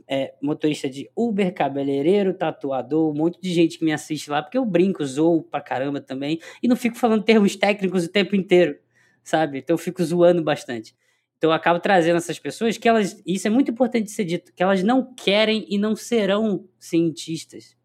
[0.08, 4.58] é, motorista de Uber, cabeleireiro, tatuador, um monte de gente que me assiste lá, porque
[4.58, 8.78] eu brinco, zoo pra caramba também, e não fico falando termos técnicos o tempo inteiro,
[9.22, 9.58] sabe?
[9.58, 10.94] Então eu fico zoando bastante.
[11.36, 14.62] Então eu acabo trazendo essas pessoas que elas, isso é muito importante ser dito, que
[14.62, 17.76] elas não querem e não serão cientistas,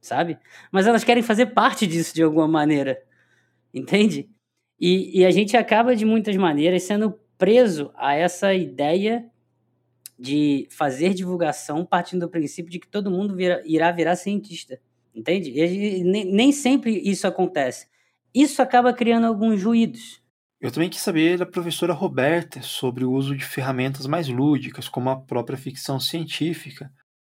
[0.00, 0.38] sabe?
[0.72, 3.00] Mas elas querem fazer parte disso de alguma maneira,
[3.72, 4.28] entende?
[4.80, 9.30] E, e a gente acaba de muitas maneiras sendo preso a essa ideia
[10.18, 14.80] de fazer divulgação partindo do princípio de que todo mundo vira, irá virar cientista,
[15.14, 15.50] entende?
[15.50, 17.86] E nem, nem sempre isso acontece.
[18.34, 20.22] Isso acaba criando alguns ruídos.
[20.66, 25.08] Eu também quis saber da professora Roberta sobre o uso de ferramentas mais lúdicas, como
[25.08, 26.90] a própria ficção científica,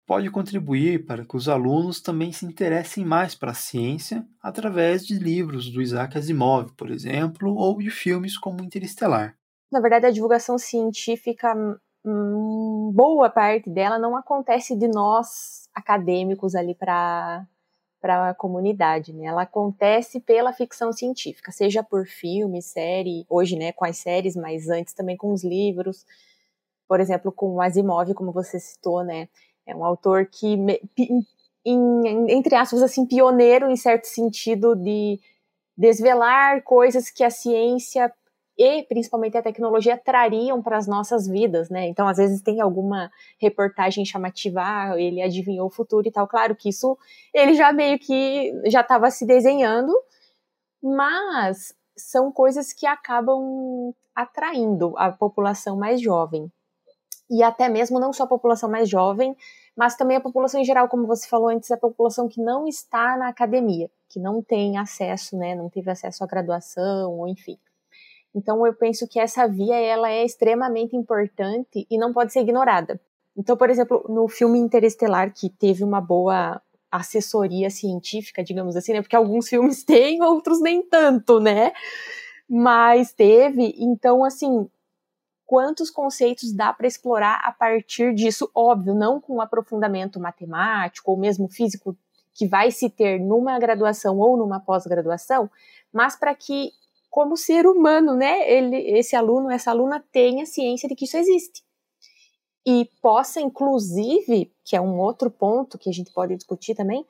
[0.06, 5.18] pode contribuir para que os alunos também se interessem mais para a ciência através de
[5.18, 9.34] livros do Isaac Asimov, por exemplo, ou de filmes como Interestelar.
[9.72, 11.56] Na verdade, a divulgação científica,
[12.04, 17.48] hum, boa parte dela não acontece de nós acadêmicos ali para
[18.02, 19.26] para a comunidade, né?
[19.26, 24.68] Ela acontece pela ficção científica, seja por filme, série, hoje, né, com as séries, mas
[24.70, 26.06] antes também com os livros,
[26.88, 29.30] por exemplo, com o Asimov, como você citou, né?
[29.66, 30.58] É um autor que,
[31.66, 35.20] em, entre aspas, assim, pioneiro em certo sentido de
[35.78, 38.12] desvelar coisas que a ciência
[38.58, 41.88] e principalmente a tecnologia trariam para as nossas vidas, né?
[41.88, 46.28] Então, às vezes tem alguma reportagem chamativa, ah, ele adivinhou o futuro e tal.
[46.28, 46.97] Claro que isso
[47.34, 49.93] ele já meio que já estava se desenhando,
[50.82, 56.52] mas são coisas que acabam atraindo a população mais jovem.
[57.30, 59.36] E até mesmo não só a população mais jovem,
[59.76, 63.16] mas também a população em geral, como você falou antes, a população que não está
[63.18, 67.58] na academia, que não tem acesso, né, não teve acesso à graduação, ou enfim.
[68.34, 73.00] Então eu penso que essa via ela é extremamente importante e não pode ser ignorada.
[73.38, 76.62] Então, por exemplo, no filme Interestelar, que teve uma boa
[76.92, 79.02] assessoria científica, digamos assim, né?
[79.02, 81.72] Porque alguns filmes têm, outros nem tanto, né?
[82.50, 84.70] Mas teve, então assim,
[85.46, 88.50] quantos conceitos dá para explorar a partir disso?
[88.54, 91.96] Óbvio, não com um aprofundamento matemático ou mesmo físico
[92.34, 95.50] que vai se ter numa graduação ou numa pós-graduação,
[95.92, 96.72] mas para que
[97.12, 101.62] como ser humano, né, ele, esse aluno, essa aluna tenha ciência de que isso existe.
[102.66, 107.05] E possa, inclusive, que é um outro ponto que a gente pode discutir também,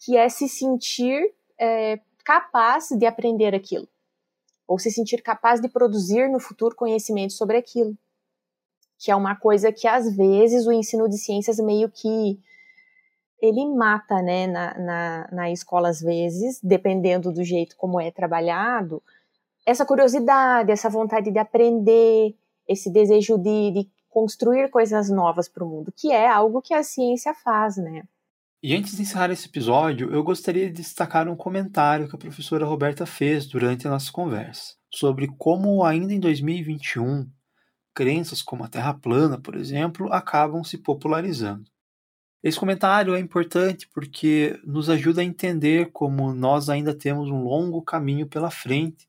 [0.00, 3.88] que é se sentir é, capaz de aprender aquilo.
[4.66, 7.96] Ou se sentir capaz de produzir no futuro conhecimento sobre aquilo.
[8.98, 12.36] Que é uma coisa que, às vezes, o ensino de ciências meio que
[13.40, 19.00] ele mata, né, na, na, na escola, às vezes, dependendo do jeito como é trabalhado,
[19.66, 22.36] essa curiosidade, essa vontade de aprender,
[22.68, 26.84] esse desejo de, de construir coisas novas para o mundo, que é algo que a
[26.84, 28.04] ciência faz, né?
[28.62, 32.64] E antes de encerrar esse episódio, eu gostaria de destacar um comentário que a professora
[32.64, 37.28] Roberta fez durante a nossa conversa, sobre como ainda em 2021,
[37.94, 41.64] crenças como a Terra plana, por exemplo, acabam se popularizando.
[42.42, 47.82] Esse comentário é importante porque nos ajuda a entender como nós ainda temos um longo
[47.82, 49.06] caminho pela frente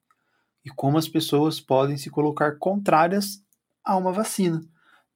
[0.67, 3.41] e como as pessoas podem se colocar contrárias
[3.85, 4.61] a uma vacina,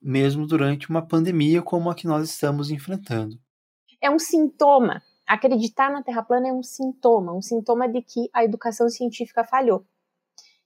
[0.02, 3.38] mesmo durante uma pandemia como a que nós estamos enfrentando.
[4.02, 5.04] É um sintoma.
[5.28, 9.86] Acreditar na Terra plana é um sintoma, um sintoma de que a educação científica falhou.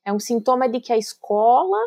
[0.06, 1.80] É um sintoma de que a escola,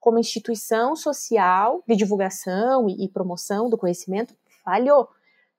[0.00, 4.34] como instituição social de divulgação e, promoção do conhecimento,
[4.64, 5.06] falhou.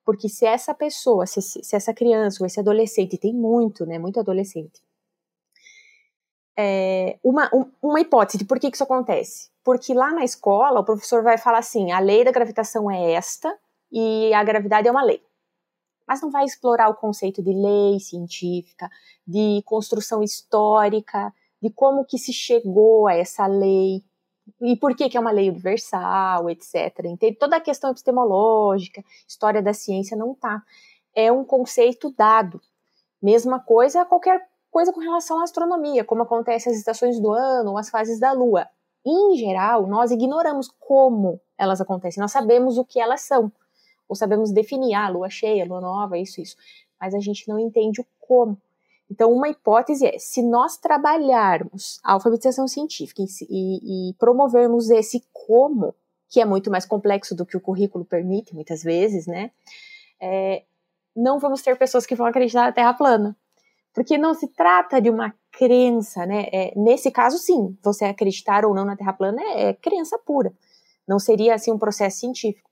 [0.04, 4.20] Porque se essa pessoa, se, se essa criança ou esse adolescente, tem muito, né, muito
[4.20, 4.82] adolescente,
[6.62, 9.50] é, uma, um, uma hipótese de por que, que isso acontece.
[9.64, 13.58] Porque lá na escola o professor vai falar assim: a lei da gravitação é esta
[13.90, 15.24] e a gravidade é uma lei.
[16.06, 18.90] Mas não vai explorar o conceito de lei científica,
[19.26, 24.04] de construção histórica, de como que se chegou a essa lei
[24.62, 27.06] e por que, que é uma lei universal, etc.
[27.06, 27.38] Entende?
[27.38, 30.62] Toda a questão epistemológica, história da ciência não tá.
[31.16, 32.60] É um conceito dado.
[33.22, 37.90] Mesma coisa qualquer coisa com relação à astronomia, como acontece as estações do ano as
[37.90, 38.68] fases da Lua.
[39.06, 42.22] Em geral, nós ignoramos como elas acontecem.
[42.22, 43.52] Nós sabemos o que elas são,
[44.08, 46.56] ou sabemos definir, ah, lua cheia, lua nova, isso, isso.
[47.00, 48.58] Mas a gente não entende o como.
[49.10, 55.96] Então, uma hipótese é: se nós trabalharmos a alfabetização científica e, e, promovermos esse como,
[56.30, 59.52] que é muito mais complexo do que o currículo permite, muitas vezes, né?
[60.22, 60.64] É,
[61.16, 63.36] não vamos ter pessoas que vão acreditar na Terra plana
[64.00, 66.46] porque não se trata de uma crença, né?
[66.54, 70.54] É, nesse caso, sim, você acreditar ou não na Terra plana é, é crença pura.
[71.06, 72.70] Não seria assim um processo científico.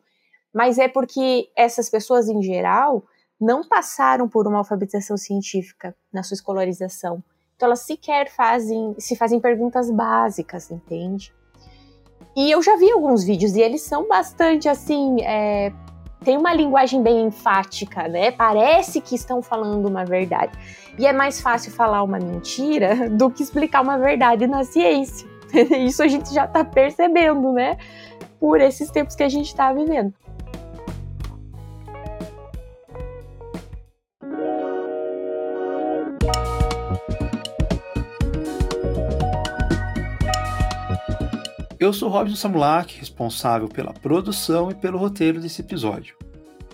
[0.54, 3.04] Mas é porque essas pessoas, em geral,
[3.42, 7.22] não passaram por uma alfabetização científica na sua escolarização.
[7.58, 11.36] Então elas sequer fazem, se fazem perguntas básicas, entende?
[12.38, 15.74] E eu já vi alguns vídeos e eles são bastante assim, é,
[16.28, 18.32] tem uma linguagem bem enfática, né?
[18.32, 20.52] Parece que estão falando uma verdade.
[21.00, 25.26] E é mais fácil falar uma mentira do que explicar uma verdade na ciência.
[25.80, 27.78] Isso a gente já está percebendo, né?
[28.42, 30.14] Por esses tempos que a gente está vivendo.
[41.80, 46.16] Eu sou Robson Samulak, responsável pela produção e pelo roteiro desse episódio.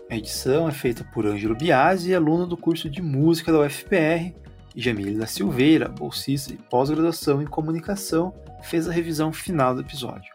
[0.10, 4.34] A edição é feita por Ângelo Biasi, aluno do curso de música da UFPR,
[4.74, 10.34] e Jamile da Silveira, bolsista de pós-graduação em comunicação, fez a revisão final do episódio.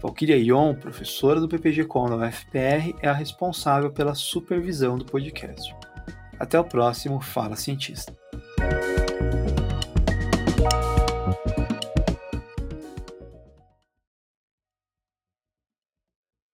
[0.00, 5.74] Valkyria Ion, professora do PPG-Com da UFPR, é a responsável pela supervisão do podcast.
[6.38, 8.14] Até o próximo Fala Cientista.